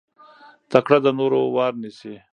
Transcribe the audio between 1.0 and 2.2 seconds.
د نورو وار نيسي.